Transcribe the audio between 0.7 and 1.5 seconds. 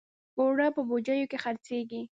په بوجیو کې